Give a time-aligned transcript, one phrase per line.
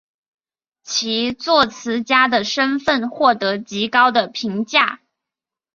[0.81, 4.99] 其作词家的身份获得极高的评价。